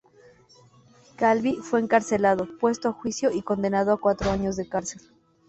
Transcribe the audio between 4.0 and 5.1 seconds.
cuatro años de cárcel.